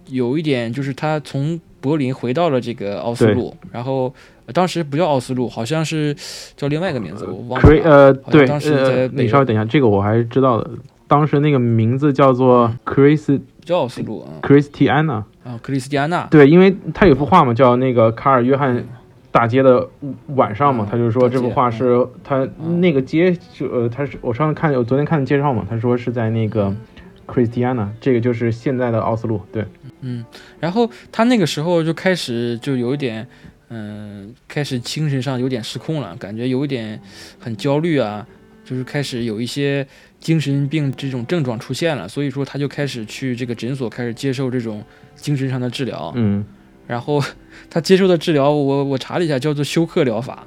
[0.08, 4.14] 有一点，就是他从柏林回到了这个奥斯陆，然后
[4.46, 6.14] 呃当时不叫奥斯陆，好像是
[6.58, 7.82] 叫另外一个名字，我忘了。
[7.84, 10.70] 呃，对，当时在呃，北你稍微等一下，这个我还是知道的。
[11.08, 18.82] 当时那个名字叫做 Chris 叫奥斯陆啊 Christiana，啊，克里斯蒂安娜，对，因为他有幅画嘛，叫那个卡尔约翰
[19.32, 19.88] 大街的
[20.36, 26.78] 晚上嘛嗯，他就说这幅画是他嗯那个街就呃，他是我上次看我昨天看的介绍嘛，他说是在那个嗯
[27.28, 29.66] Christiana，这个就是现在的奥斯陆，对，
[30.02, 30.26] 嗯，
[30.60, 33.26] 然后他那个时候就开始就有一点，
[33.70, 37.00] 嗯，开始精神上有点失控了，感觉有一点
[37.40, 38.28] 很焦虑啊，
[38.66, 39.88] 就是开始有一些
[40.20, 44.84] 精神病这种症状出现了，所以说他就开始去这个诊所开始接受这种
[45.16, 46.44] 精神上的治疗，嗯
[46.92, 47.24] 然后
[47.72, 50.46] 他接受的治疗，我我查了一下，叫做休克疗法，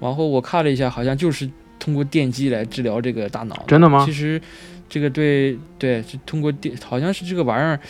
[0.00, 4.12] 然后我看了一下，好像就是通过电击来治疗这个大脑，真的吗其？
[4.12, 4.40] 实
[4.88, 7.80] 这个对对，是通过电，好像是这个玩意儿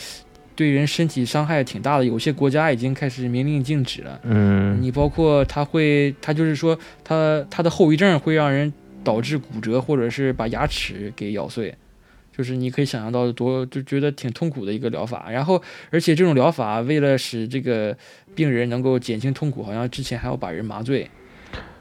[0.57, 4.21] 对人身体伤害挺大的，有些国家已经开始明令禁止了。
[4.25, 8.73] 嗯你包括它会，它就是说它它的后遗症会让人
[9.05, 11.75] 导致骨折，或者是把牙齿给咬碎。
[12.37, 17.95] 就是你可以想象到多就觉得挺痛苦的一个疗法，然后而且这种疗法为了使这个
[18.35, 21.09] 病人能够减轻痛苦，好像之前还要把人麻醉，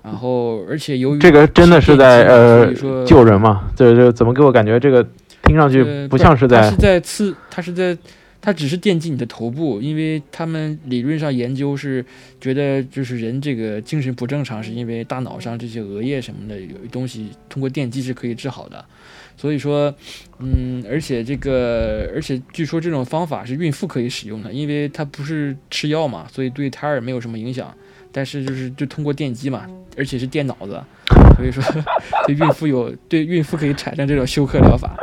[0.03, 3.71] 然后而且由于这个真的是在呃说救人嘛？
[3.75, 5.07] 这这怎么给我感觉这个
[5.43, 7.97] 听上去呃不像是在它是在刺，他是在，
[8.41, 12.03] 它只是电击你的头部，因为他们理论上研究是
[12.41, 18.83] 觉得就是人这个精神不正常，是因为大脑上这些额叶什么的有东西通过电击是可以治好的。
[19.41, 19.91] 所以说，
[20.37, 27.73] 嗯，而且这个，而且据说这种方法是孕妇可以使用的，因为它不是吃药嘛，所以对胎儿没有什么影响。
[28.11, 29.65] 但是就是就通过电击嘛，
[29.97, 30.79] 而且是电脑子，
[31.35, 31.63] 所以说
[32.27, 34.95] 对孕妇有对孕妇可以产生这种休克疗法。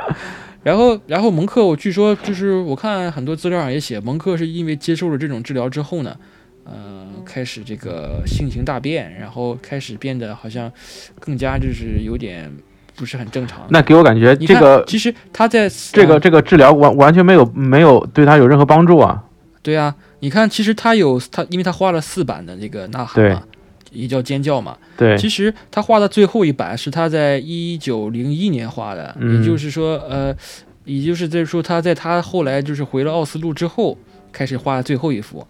[0.63, 6.17] 然后，然后蒙克，我据说就是我看很多资料上也写，蒙克是因为接受了这种治疗之后呢，
[6.63, 10.71] 呃，开始这个性情大变，然后开始变得好像
[11.19, 12.53] 更加就是有点
[12.99, 13.65] 不是很正常。
[13.71, 19.25] 那给我感觉，这个其实他在这个呃这个治疗完完全没有没有对他有任何帮助啊。
[19.63, 23.43] 对啊，你看，其实他有他，因为他画了四版的那个呐喊嘛，
[23.93, 24.77] 也叫尖叫嘛。
[24.97, 30.35] 对，其实他画的最后一版是他在一九零一年画的，嗯也就是说，呃，
[30.85, 33.99] 也就是在说他在他后来就是回了奥斯陆之后
[34.33, 35.47] 开始画的最后一幅，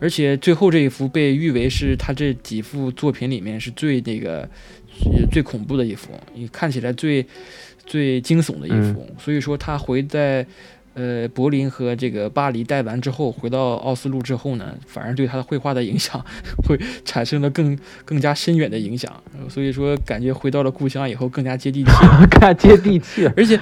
[0.00, 4.46] 而且最后这一幅被誉为是他这几幅作品里面是最那个
[5.16, 7.26] 呃最恐怖的一幅，你看起来最
[7.86, 10.46] 最惊悚的一幅，所以说他回在。
[10.94, 16.22] 呃，柏林和这个巴黎待完之后，回到奥斯陆之后呢，反而对他的绘画的影响
[16.68, 17.74] 会产生了更
[18.04, 19.10] 更加深远的影响。
[19.32, 21.90] 呃所以说，感觉回到了故乡以后更加接地气
[22.30, 23.24] 更加接地气。
[23.34, 23.58] 而且，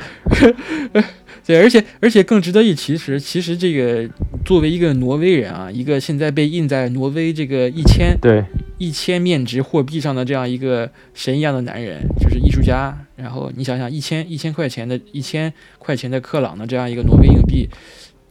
[1.47, 4.09] 对，而且而且更值得一提是，其实这个
[4.45, 8.45] 作为一个挪威人啊，一个现在被印在挪威这个一千对，
[8.79, 12.97] 一千面值货币上的这样一个神一样的男人，就是艺术家。
[13.16, 17.69] 然后你想想，一千一千块钱的一千块钱的克朗的这样一个挪威硬币，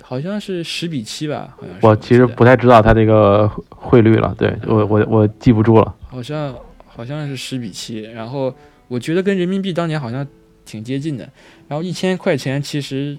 [0.01, 1.55] 好像是十比七吧？
[1.55, 1.85] 好像是。
[1.85, 5.95] 我其实不太知道它这个汇率了，对我我我记不住了。
[6.07, 6.55] 好像
[6.87, 8.51] 好像是十比七，然后
[8.87, 10.25] 我觉得跟人民币当年好像
[10.65, 11.29] 挺接近的。
[11.69, 13.17] 然后一千块钱其实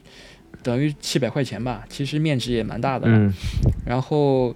[0.62, 3.16] 等于七百块钱吧，其实面值也蛮大的了。
[3.16, 3.32] 嗯，
[3.86, 4.54] 然后，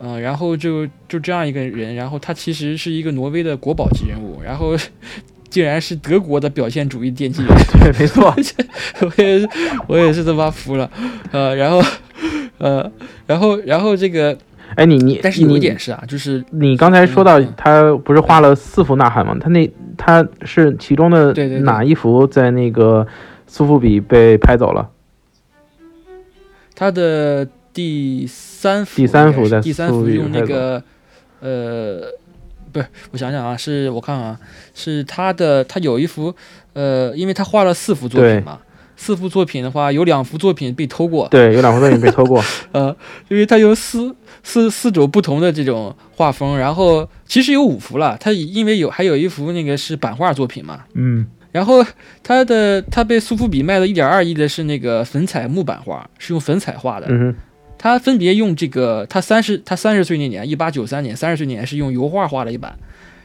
[0.00, 4.76] 嗯、然后就就这样一个人，然后他其实是一个挪威的国宝级人物，然后
[5.48, 7.48] 竟然是德国的表现主义奠基人，
[7.80, 8.26] 对，没错。
[9.00, 9.48] 我也是
[9.86, 10.90] 我也是他妈服了，
[11.30, 11.80] 呃，然后
[12.58, 12.90] 呃，
[13.26, 14.36] 然后然后这个，
[14.74, 19.36] 哎，你你但是有一你点是啊，就是你刚才说到他不是画了四幅呐喊吗？
[19.40, 23.06] 他那他是其中的哪一幅在那个
[23.46, 24.90] 苏富比被拍走了？
[26.74, 30.82] 他的第三幅第三幅在第三幅用那个
[31.40, 32.02] 呃，
[32.70, 34.38] 不是，我想想啊，是我看啊，
[34.74, 36.34] 是他的他有一幅
[36.74, 38.58] 呃，因为他画了四幅作品嘛，
[38.96, 42.42] 四幅作品的话，有两幅作品被偷过，对，有两幅作品被偷过。
[42.72, 42.94] 呃，
[43.28, 51.82] 因为他有四四四种不同的这种画风，然后其实有五幅了，他因为有还有一幅那个是版画作品嘛，嗯然后
[52.22, 57.34] 它的它被苏富比卖了一点二亿的是那个粉彩木板画，是用粉彩画的，嗯
[57.78, 62.78] 他分别用这个，他三十他三十岁那年，一八九三年，三十岁那年是用油画画了一版，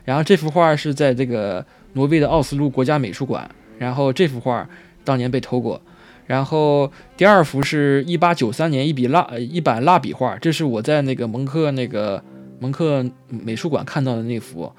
[0.06, 4.66] 然后这幅画是在这个挪威的奥斯陆国家美术馆，然后这幅画
[5.04, 5.82] 当年被偷过，
[6.26, 12.24] 然后第二幅是一八九三年一笔蜡呃一版蜡笔画，这是我在那个蒙克那个
[12.60, 14.72] 蒙克美术馆看到的那幅，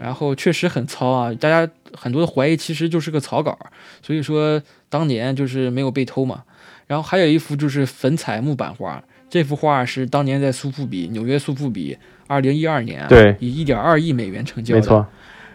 [0.00, 3.58] 然后确实很糙啊，大家很多的怀疑其实就是个草稿，
[4.02, 6.44] 所以说当年就是没有被偷嘛。
[6.86, 15.06] 然后还有一幅就是粉彩木板画，这幅画是当年在苏富比纽约苏富比二零一二年啊对以一点二亿美元成交的，没错，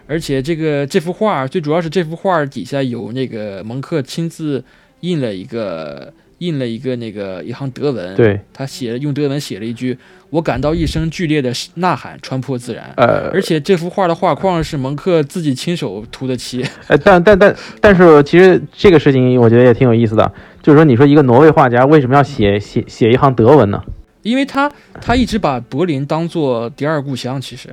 [0.05, 4.63] 而且这个这幅画最主要是这幅画底下有那个蒙克亲自
[4.99, 6.13] 印了一个
[6.45, 9.97] 印了一个那个一行德文，对，他写用德文写了一句
[10.29, 23.81] ：“我感到一声剧烈的呐喊穿破自然。”呃，而且这幅画的画框是蒙克自己亲手涂的漆，呃，但但但但是，其实这个事情我觉得也挺有意思的，就是说，你说一个挪威画家为什么要写写写一行德文呢？
[24.21, 27.41] 因为他他一直把柏林当做第二故乡。
[27.41, 27.69] 其实，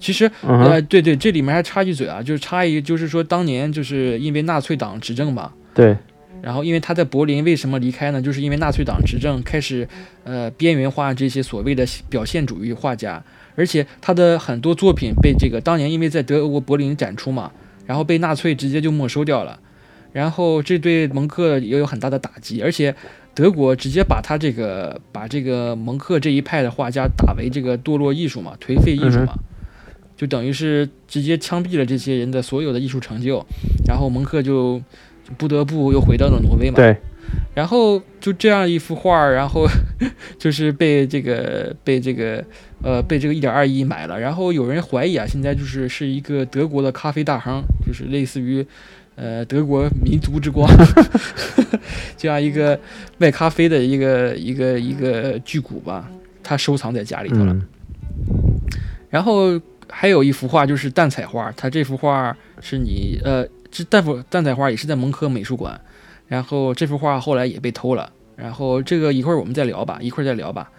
[0.00, 5.96] 其实嗯呃，对对，这里面还插一嘴啊，就是插一，就是说当年就是因为纳粹党执政嘛，对，
[6.42, 8.22] 然后因为他在柏林为什么离开呢？
[8.22, 9.88] 就是因为纳粹党执政开始
[10.24, 13.22] 呃边缘化这些所谓的表现主义画家，
[13.54, 17.50] 而且他的很多作品被这个当年因为在德国柏林展出嘛，
[17.86, 19.58] 然后被纳粹直接就没收掉了，
[20.12, 22.94] 然后这对蒙克也有很大的打击，而且
[23.34, 29.34] 德国直接把他这个把这个蒙克这一派的画家打为这个堕落艺术嘛，颓废艺术嘛。
[30.16, 33.44] 就等于是直接枪毙了这些人的所有的艺术成就，
[33.86, 34.82] 然后蒙克就就
[35.36, 36.76] 不得不又回到了挪威嘛。
[36.76, 36.96] 对，
[37.54, 39.66] 然后就这样一幅画儿，然后
[40.38, 42.44] 就是被这个被这个
[42.82, 48.64] 呃被这个一点二亿买了，然后有人怀疑啊，现在就是是一个德国的咖啡大亨，就是类似于
[49.16, 50.70] 呃德国民族之光
[52.16, 52.78] 这样一个
[53.18, 56.10] 卖咖啡的一个一个一个巨贾吧，
[56.42, 57.52] 他收藏在家里头了。
[57.52, 57.62] 嗯
[59.08, 59.58] 然后
[59.88, 65.78] 还有一幅画就是蛋彩画，他这幅画是你呃，这蛋幅蛋彩画也是在蒙科美术馆，
[66.28, 70.70] 然后这幅画后来也被偷了，然后这个一会儿我们再聊吧，一会儿再聊吧。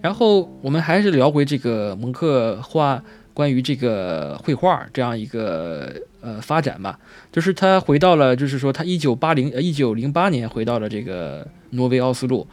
[0.00, 3.02] 然后我们还是聊回这个蒙克画
[3.34, 5.92] 关于这个绘画这样一个
[6.22, 6.98] 呃发展吧，
[7.30, 12.46] 就是他回到了，就是说他一九八零呃一九零八年回到了这个挪威奥斯陆，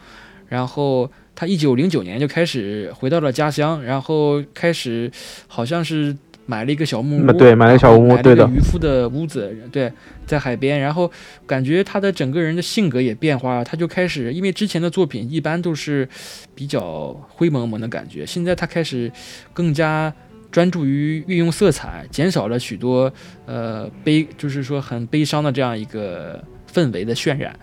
[0.48, 5.10] 然后他一九零九年就开始回到了家乡，然后开始
[5.46, 6.14] 好像是
[6.46, 9.92] 买了一个小木屋，嗯对买了个小屋然后买了对的渔夫的屋子，对，
[10.26, 11.10] 在海边，然后
[11.46, 16.08] 感觉他的整个人的性格也变化了，他就开始，因为之前的作品一般都是
[16.54, 19.10] 比较灰蒙蒙的感觉，现在他开始
[19.52, 20.12] 更加
[20.50, 23.12] 专注于运用色彩，减少了许多
[23.46, 27.58] 呃悲，就是说很悲伤的这样一个氛围的渲染，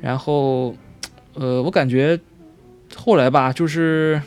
[0.00, 0.74] 然后
[1.34, 2.18] 呃，我感觉
[2.94, 4.20] 后来吧，就是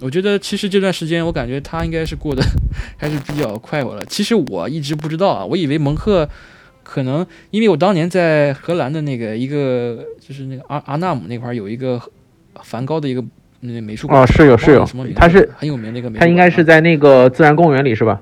[0.00, 2.42] 我觉得其实这段时间，我感觉他应该是过得
[2.98, 4.04] 还是比较快活了。
[4.06, 6.28] 其实我一直不知道啊，我以为蒙克
[6.82, 12.00] 可能因为我当年在荷兰的那个一个就是那个阿阿纳姆那块儿有一个
[12.62, 13.24] 梵高的一个
[13.60, 14.84] 那美术馆哦，是有是有。
[14.84, 18.20] 什么名，他是很有名的一个美术馆，他应该是啊在那个自然公园里是吧？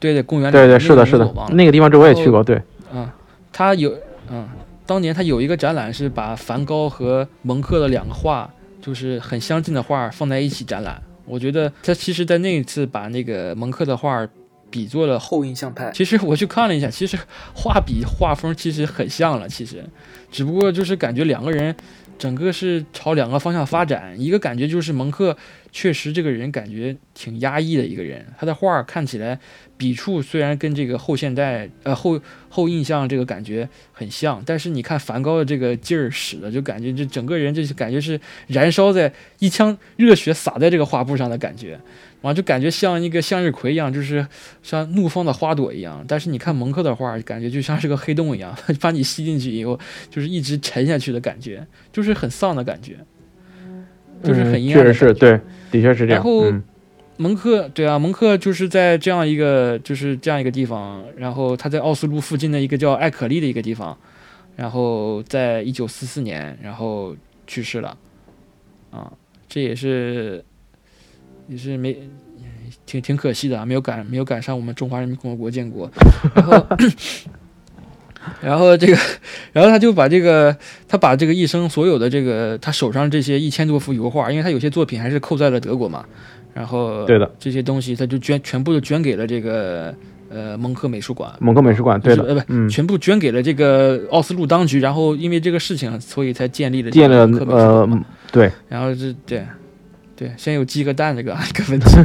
[0.00, 1.32] 对对公园里对对，是的，是的。
[1.52, 2.60] 那个地方这我也去过，对，
[2.92, 3.08] 嗯，
[3.52, 3.94] 他有
[4.30, 4.48] 嗯，
[4.86, 11.02] 当年他有一个展览是把梵高和蒙克的两个画，就是很相近的画放在一起展览。
[11.24, 14.26] 我觉得他其实在那一次把那个蒙克的画
[14.68, 15.90] 比作了后印象派。
[15.92, 17.18] 其实我去看了一下，其实
[17.54, 19.84] 画笔画风其实很像了，其实
[20.30, 21.74] 只不过就是感觉两个人
[22.20, 24.14] 整个是朝两个方向发展。
[24.20, 25.34] 一个感觉就是蒙克
[25.72, 29.40] 确实这个人感觉挺压抑的一个人，他的画看起来
[29.78, 41.80] 笔触虽然跟这个后现代呃后后印象这个感觉很像，但是你看梵高的这个劲儿使的，就感觉这整个人就是感觉是燃烧在一腔热血洒在这个画布上的感觉，
[42.22, 44.26] 完就感觉像一个向日葵一样，就是
[44.62, 46.04] 像怒放的花朵一样。
[46.06, 49.78] 但是你看蒙克的画，感觉就像是个黑洞一样， 把你吸进去以后，
[50.10, 52.98] 就是一直沉下去的感觉，就是很丧的感觉，
[54.22, 56.16] 就是很嗯阴暗的确实是对，的确是这样。
[56.16, 56.62] 然后嗯
[57.16, 63.98] 蒙克对啊，蒙克就是在这样一个就是这样一个地方，然后他在奥斯陆附近的一个叫艾可利的一个地方，
[64.56, 67.14] 然后在一九四四年，然后
[67.46, 67.96] 去世了，
[68.90, 69.12] 啊，
[69.48, 70.42] 这也是
[71.50, 71.96] 也是没
[72.86, 75.90] 挺挺可惜的啊，没有赶没有赶上我们中华人民共和国建国，
[76.34, 76.66] 然后
[78.40, 78.96] 然后这个，
[79.52, 86.04] 然后他就把这个，他把这个一生所有的这个他手上这些一千多幅油画，因为他有些作品还是扣在了德国嘛，
[86.54, 89.94] 然后对的，这些东西他就捐全部都捐给了这个
[90.28, 99.44] 呃蒙克美术馆，蒙克美术馆，对的，呃不，嗯，全部捐给了这个奥斯陆当局，然后因为这个事情，所以才建立了这建了呃，对，然后这对。
[100.20, 101.96] 对，先有鸡和蛋这个 一个问题，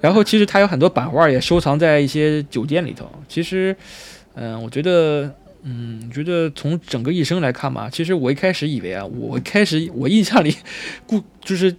[0.00, 3.08] 然后其实他有很多版画也收藏在一些酒店里头。
[3.28, 3.76] 其实，
[4.34, 10.52] 嗯、我觉得，嗯，觉得从整个一生来看吧，其实我一开始以为啊，我开始我印象里，
[11.06, 11.72] 故就是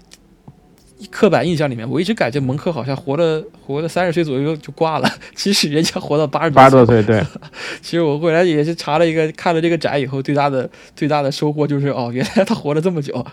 [1.09, 7.01] 刻板印象里面，我一直感觉蒙克好像活了活了三十岁左右就挂了，其实人家活到八十八十多岁。
[7.03, 7.23] 对，
[7.81, 13.25] 其实我后来也是查了一个，看了这个展以后，最大的最大的收获就是哦，原来他活了这么久，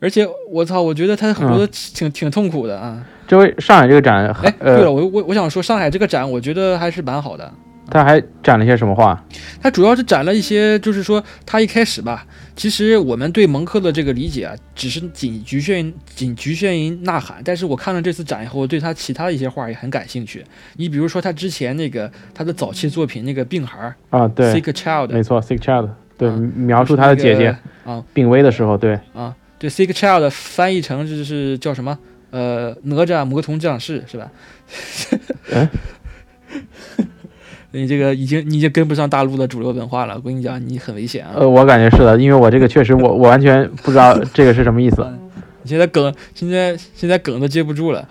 [0.00, 3.04] 而且我操，我觉得他活得挺、挺痛苦的啊。
[3.26, 7.50] 这位上海这个展，哎，对了，呃，我我我想说，上海这个展我觉得还是蛮好的。
[7.90, 9.22] 他还展了些什么画？
[9.62, 17.42] 他主要是展了一些，就是说他一开始吧，其实我们对蒙克的这个理解啊，只是仅局限仅局限于呐喊。
[17.44, 20.44] 但是我看了这次展以后，对他其他的一些画也很感兴趣。
[20.76, 31.98] 你比如说他之前那个他的早期作品那个病孩儿啊，对，，Sick Child，没错，Sick Child，对，啊描述他的姐姐啊病危的时候，对，啊，对，Sick Child 翻译成就是叫什么？
[32.30, 34.30] 呃，哪吒魔童降世是吧？
[35.52, 35.68] 嗯
[37.74, 41.32] 你这个已经你已经跟不上大陆的主流文化了，我跟你讲，你很危险啊！
[41.36, 45.06] 呃，我感觉是的，因为我这个确实我我完全不知道这个是什么意思，
[45.62, 48.08] 你现在梗，现在现在梗都接不住了。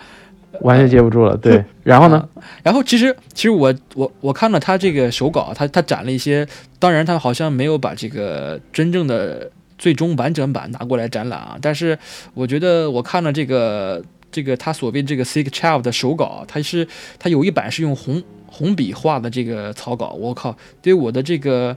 [0.62, 1.64] 完全接不住了，对。
[1.82, 2.30] 然后呢？
[2.62, 6.48] 然后其实其实我我我看了他这个手稿，他他展了一些，
[6.78, 9.50] 当然他好像没有把这个真正的
[9.80, 11.58] 最终完整版拿过来展览啊。
[11.60, 11.98] 但是
[12.36, 18.22] 我觉得我看了这个这个他所谓这个 Sick Child 的手稿，他是他有一版是用红
[18.54, 21.76] 红笔画的这个草稿，我靠，对我的这个。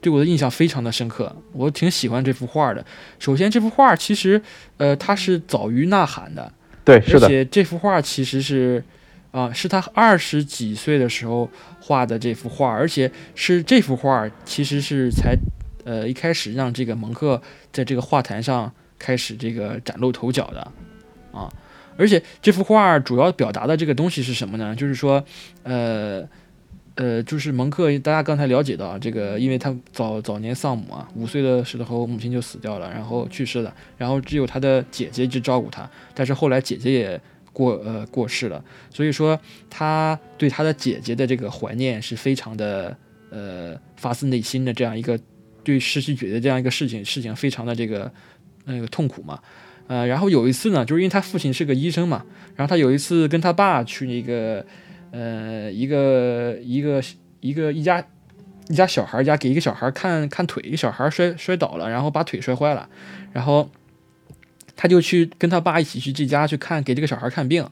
[0.00, 2.84] 对我的印象非常的深刻，我挺喜欢这幅画的。
[3.20, 4.42] 首先，这幅画其实，
[4.76, 6.52] 呃，它是早于《呐喊》的，
[6.84, 8.82] 对，是的，而且这幅画其实是，
[9.30, 11.48] 啊、是他二十几岁的时候
[11.80, 15.36] 画的这幅画，而且是这幅画其实是才，
[15.84, 17.40] 呃，一开始让这个蒙克
[17.72, 20.72] 在这个画坛上开始这个崭露头角的，
[21.30, 21.48] 啊，
[21.96, 24.74] 而且这幅画主要表达的这个东西是什么呢？
[24.74, 25.24] 就是说，
[25.62, 26.28] 呃。
[26.94, 37.18] 呃，就是蒙克，大家刚才了解到这个，因为他早早年丧母啊，五岁的时候母亲就死掉了，然后去世了，然后只有他的姐姐一直照顾他，但是后来姐姐也
[37.50, 42.94] 过呃过世了，所以说他对他的姐姐的这个怀念是非常的
[43.30, 45.18] 呃发自内心的这样一个
[45.64, 48.12] 对失去姐姐这样一个事情事情非常的这个
[48.66, 49.40] 那个痛苦嘛，
[49.86, 52.24] 呃，然后有一次呢，就是因为他父亲是个医生嘛，
[52.56, 54.64] 然后他有一次跟他爸去那个
[55.10, 57.02] 呃一个一个
[57.40, 58.04] 一个一家。
[58.68, 62.88] 一家小孩家给一个小孩看看腿，一个小孩摔摔倒了，然后把腿摔坏了，
[63.32, 63.68] 然后
[64.76, 67.68] 他就去跟他爸一起去这家去看给这个小孩看病，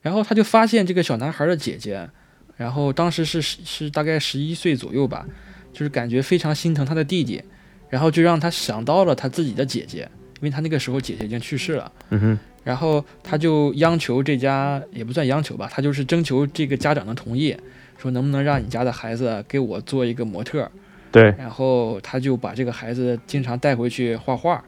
[0.00, 2.08] 然后他就发现这个小男孩的姐姐，
[2.56, 5.26] 然后当时是是大概十一岁左右吧，
[5.72, 7.42] 就是感觉非常心疼他的弟弟，
[7.90, 10.08] 然后就让他想到了他自己的姐姐，
[10.40, 17.56] 因为他那个时候姐姐已经去世了，嗯哼，然后他就央求这家也不算央求吧，他就是征求这个家长的同意，
[17.98, 20.70] 说能不能让你家的孩子给我做一个模特儿，
[21.10, 24.62] 对，然后他就把这个孩子经常带回去画画，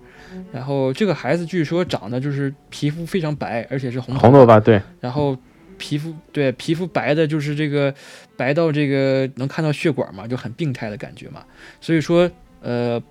[0.52, 5.36] 然后这个孩子据说长得就是皮肤非常白，而且是红红头发，对，然后
[5.78, 7.94] 皮肤对皮肤白的，就是这个
[8.36, 11.42] 白到这个能看到血管嘛，就很病态的感觉嘛。
[11.80, 12.30] 所以说，
[12.60, 13.02] 呃，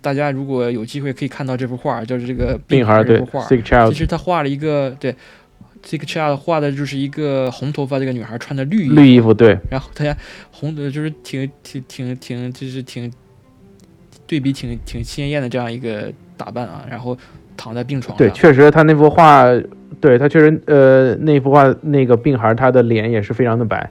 [0.00, 3.46] 大家如果有机会可以看到这幅画，就是这个病孩对这幅画。
[3.90, 5.14] 其实他画了一个对。
[5.80, 10.14] 这个 child 画的就是一个红头发这个女孩穿的绿衣服，绿衣服，对，然后她家
[10.50, 13.10] 红的就是挺挺挺挺就是挺
[14.26, 17.16] 对比挺挺鲜艳的这样一个打扮啊，然后
[17.56, 19.44] 躺在病床上，对，确实他那幅画，
[20.00, 23.88] 对他确实，呃，那幅画那个病孩他的脸也是非常的白，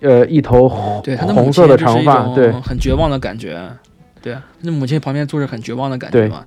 [0.00, 3.56] 呃，一头红对他的红色的长发，对，很绝望的感觉，
[4.22, 6.44] 对啊，那母亲旁边坐着很绝望的感觉嘛。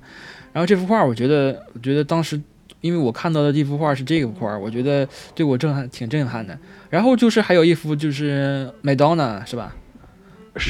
[0.52, 2.40] 然后这幅画，我觉得，我觉得当时，
[2.80, 6.58] 因为我看到的这幅画是这幅画，我觉得对我震撼，挺震撼的。
[6.88, 9.74] 然后就是还有一幅就是麦当娜是吧？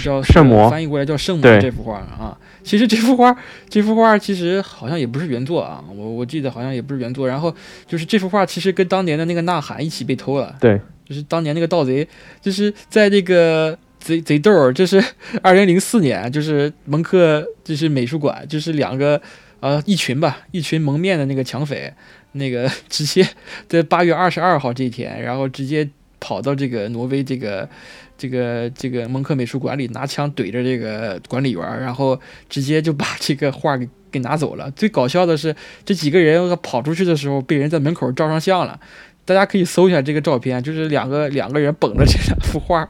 [0.02, 2.36] 叫圣魔翻译过来叫圣母这幅画啊。
[2.64, 3.36] 其实这幅画，
[3.68, 7.28] 这幅画其实好像也不是原作啊，我我记得好像也不是原作。
[7.28, 7.54] 然后
[7.86, 10.56] 就是这幅画其实跟当年的那个呐喊一起被偷了。
[10.58, 12.08] 对，就是当年那个盗贼，
[12.40, 15.02] 就是在这个贼贼逗儿，这是
[15.42, 19.20] 二零零四年，就是蒙克就是美术馆，就是两个
[19.58, 21.92] 呃一群吧，一群蒙面的那个抢匪，
[22.32, 23.26] 那个 直接
[23.66, 25.88] 在八月二十二号这一天，然后直接
[26.20, 27.68] 跑到这个挪威这个
[28.16, 32.16] 这个这个蒙克美术馆里拿枪怼着这个管理员，然后
[32.48, 34.70] 直接就把 这个画给给拿走了。
[34.70, 35.52] 最搞笑的是，
[35.84, 38.78] 这几个人跑出去的时候被人在门口照上相了。
[39.24, 42.88] 大家可以搜一下这个照片，就是两个两个人捧着这两幅画，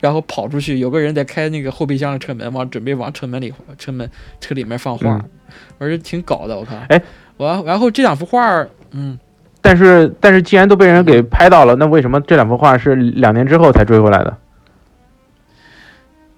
[0.00, 4.10] 然后跑出去，有个人在开那个后备箱的车门，往准备往车门里车门
[4.40, 5.30] 车里面放画，嗯
[5.78, 6.84] 而且挺搞的，我看。
[6.88, 7.02] 哎，
[7.38, 9.18] 完然后这两幅画，嗯，
[9.60, 14.36] 但是但是既然都被人给拍到了，那为什么这两幅画是两年之后才追回来的？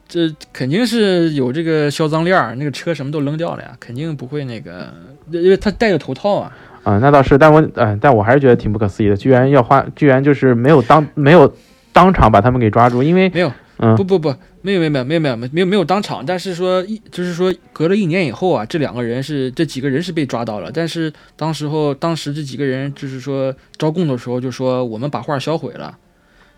[0.06, 4.92] 这肯定是有这个销赃链儿，那个车什么都扔掉了呀，肯定不会那个，
[5.30, 6.52] 因为他戴着头套啊。
[6.82, 11.52] 啊、那倒是，但我呃，但我还是觉得挺不可思议的，居然要花，居然就是没有当没有
[11.92, 13.96] 当场把他们给抓住，因为没有，嗯。
[13.96, 25.96] 不不不，没有没有没有没有没有没有没有当场，但是说一就是说隔了一年以后啊，这两个人是这几个人是被抓到了，但是当时候当时这几个人就是说招供的时候就说我们把画销毁了，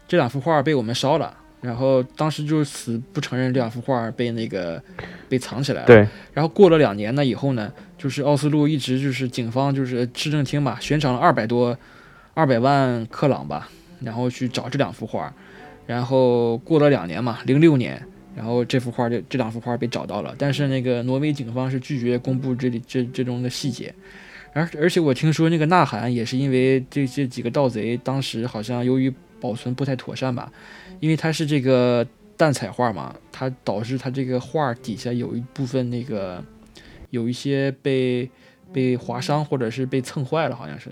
[0.08, 4.82] 这两幅画被我们烧了，然后当时就死不承认这两幅画被那个
[5.28, 5.86] 被藏起来了。
[5.86, 11.76] 对，然后过了两年呢以后呢，就是奥斯陆一直就是警方就是市政厅嘛，悬赏了二百多
[12.34, 13.68] 二百万克朗吧，
[14.04, 15.32] 然后去找这两幅画，
[15.86, 23.94] 然后过了两年嘛，零六年，然后这幅画就这两幅画被找到了，但是那个挪威警方是拒绝公布这里这这中的细节。
[24.54, 30.52] 而而且我听说那个呐喊也是因为这这几个盗贼当时好像由于保存不太妥善吧，
[31.00, 36.44] 因为它是这个淡彩画嘛，它导致它这个画底下有一部分那个
[37.08, 38.30] 有一些被
[38.72, 40.90] 被划伤或者是被蹭坏了，好像是。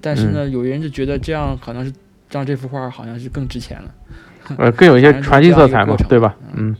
[0.00, 1.92] 但是呢，有人就觉得这样可能是
[2.32, 3.94] 让这幅画好像是更值钱了。
[4.58, 6.34] 呃，更有一些传奇色彩嘛，对吧？
[6.54, 6.74] 嗯，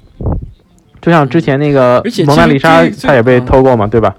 [1.00, 4.16] 就像之前那个蒙娜丽莎她也被嗯偷过嘛，对吧？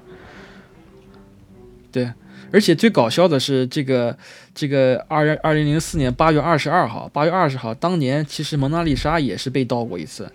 [1.91, 2.09] 对
[2.53, 4.15] 而且最搞笑的是，这个
[4.55, 10.31] 这个二二零零四年八月二十二号，八月二十号，当年其实蒙娜丽莎也是被盗过一次，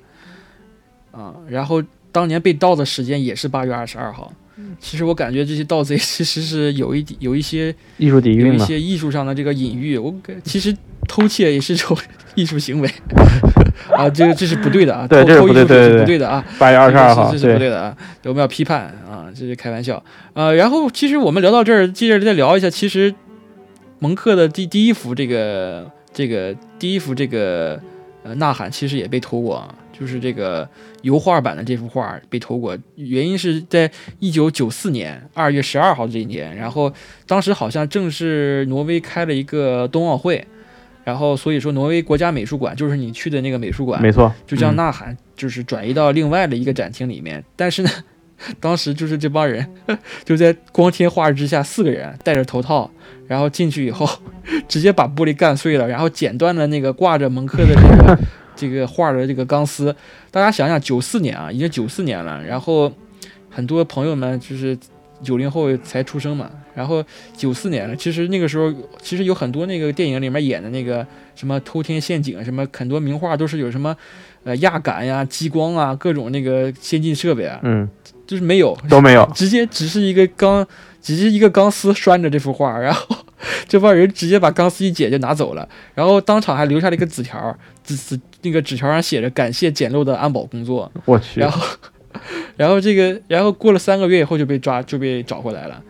[1.11, 1.82] 啊，然后
[2.12, 4.32] 当年被盗的时间也是八月二十二号。
[4.80, 11.96] 其实我感觉这些盗贼其实是有一点有一些艺术底有蕴有，一些艺术上的这个隐喻，我感其实偷窃也是一种
[12.34, 12.90] 艺术行为。
[13.96, 20.02] 啊，这个这是不对的啊， 对偷偷艺术是不对的啊，八月二十二号，这是这是不对，的啊，我们要批判啊，这是开玩笑。
[20.34, 23.14] 啊，然后其实我们聊到这儿，接着再聊一下，其实
[24.00, 27.80] 蒙克的第第一幅这个这个第一幅这个
[28.24, 30.68] 呃呐喊其实也被偷过啊，就是这个
[31.03, 36.92] 油画版的这幅画被偷过，原因是在一九九四年二月十二号这一年，然后
[37.26, 40.46] 当时好像正是挪威开了一个冬奥会。
[41.05, 47.42] 然后，所以说，挪威国家美术馆就是你去的那个美术馆，没错，就将嗯呐喊就是转移到另外的一个展厅里面。
[47.57, 47.88] 但是呢，
[48.61, 49.66] 当时就是这帮人
[50.22, 52.90] 就在光天化日之下，四个人戴着头套，
[53.26, 54.07] 然后进去以后，
[54.68, 58.18] 直接把玻璃干碎了，然后剪断了那个挂着蒙克的这个
[58.59, 59.94] 这个画的这个钢丝。
[60.30, 62.92] 大家想想，九四年啊，已经九四年了，然后
[63.48, 64.76] 很多朋友们就是
[65.22, 67.02] 九零后才出生嘛，然后
[67.36, 73.96] 九四年了，其实那个时候其实有很多那个电影里面演的那个什么偷天陷阱，什么很多名画都是有什么
[74.44, 77.88] 呃压感呀、激光啊，各种那个先进设备啊，嗯，
[78.26, 80.66] 就是没有，都没有， 直接只是一个钢，
[81.00, 83.16] 只是一个钢丝拴着这幅画，然后
[83.68, 91.61] 这帮人直接把钢丝一姐就拿走了，然后当场还留下了一个纸条，纸纸那个纸条上写着感谢简陋的安保工作，我去然， 后
[92.57, 95.82] 然后这个然后过了三个月以后就被抓就被找回来了，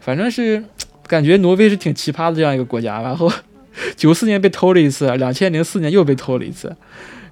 [0.00, 0.62] 反正是
[1.06, 3.30] 感觉挪威是挺奇葩的这样一个国家，然后
[3.94, 6.74] 九四年被偷了一次，两千零四年又被偷了一次，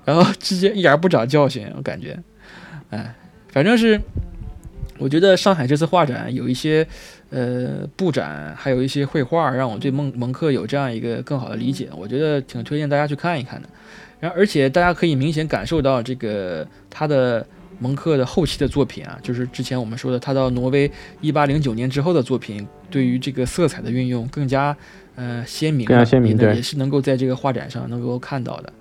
[0.05, 2.19] 然后直接一点儿不长教训，我感觉，
[2.91, 3.15] 哎，
[3.51, 4.01] 反正是。
[4.97, 6.87] 我觉得上海这次画展有一些，
[7.35, 11.89] 呃，布展，还有一些绘画，让我对蒙蒙克有这样一个更好的理解。
[11.97, 13.68] 我觉得挺推荐大家去看一看的。
[14.20, 17.45] 然后，而且大家可以明显感受到这个他的
[17.80, 20.89] 蒙克的后期的作品啊，就是之前我们说的他到挪威
[21.20, 24.76] 一八零九年之后的作品，对于这个色彩的运用更加
[25.16, 28.72] 呃鲜明，更加鲜明对也能也是能够在这个画展上能够看到的。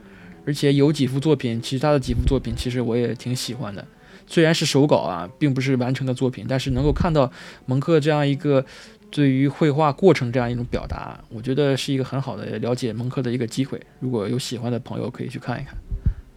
[0.46, 3.84] 而且有几幅作品，其实他的几幅作品其实我也挺喜欢的。
[4.28, 7.32] 虽然是手稿啊，并不是完成的作品，但是能够看到
[7.66, 8.66] 蒙克这样一个
[9.12, 13.80] 对于绘画过程这样一种表达，我觉得是一个很好的了解蒙克的一个机会。
[14.00, 15.76] 如果有喜欢的朋友，可以去看一看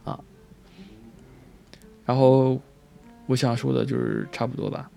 [0.05, 0.19] 啊。
[2.05, 2.61] 然后
[3.27, 4.91] 我想说的就是差不多吧。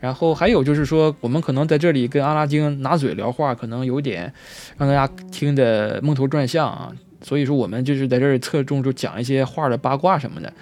[0.00, 4.32] 然后还有就是说，我们可能在这里跟阿拉丁拿嘴聊话，可能有点
[4.76, 6.92] 让大家听得蒙头转向啊。
[7.20, 10.52] 所以说，我们就是在这儿侧重就讲一些画的八卦什么的。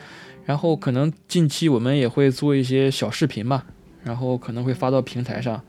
[0.51, 3.65] 然后可能近期我们也会做一些小视频吧
[4.03, 5.63] 然后可能会发到平台上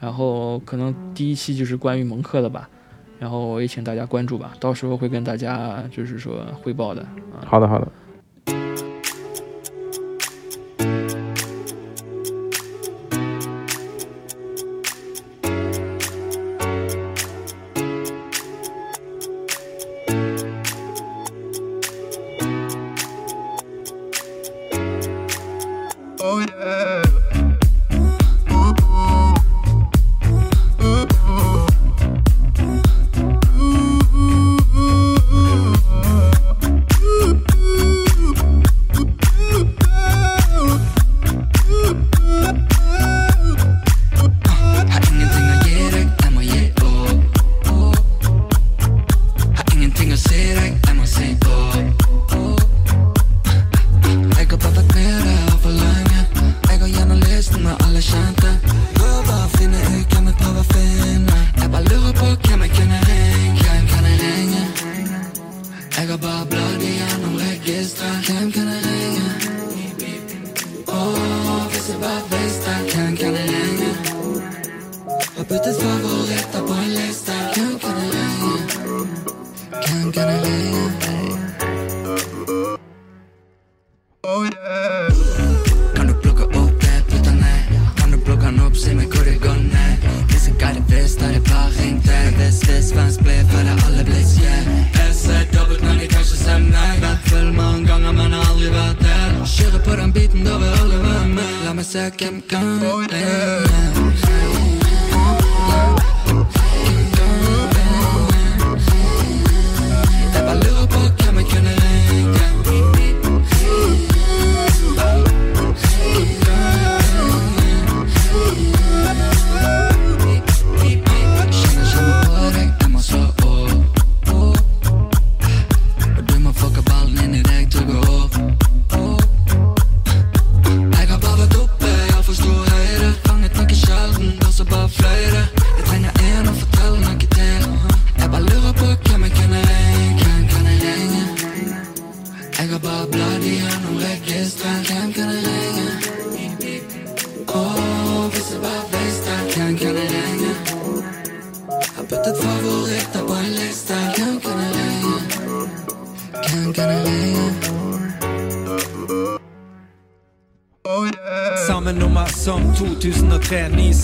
[0.00, 2.68] 然后可能第一期就是关于蒙克的吧
[3.20, 8.83] 然后我也请大家关注吧到时候会跟大家就是说汇报的嗯好的好的。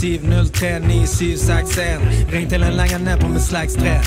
[0.00, 0.20] siv
[0.52, 4.04] 0397 accent Ring till en langare på min slags trend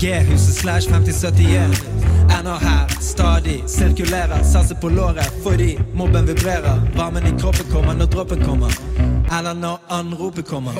[0.00, 1.84] G-huset slash 5071
[2.30, 6.80] Han har här, stadig, cirkulära, satser på låret Får i, mobben vibrerar.
[6.96, 8.72] Värmen i kroppen kommer när droppen kommer.
[9.30, 10.72] Alla når anropet kommer.